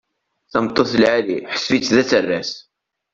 Tameṭṭut 0.51 0.91
lɛali, 1.01 1.37
ḥseb-itt 1.53 1.93
d 1.95 1.97
aterras. 2.01 2.51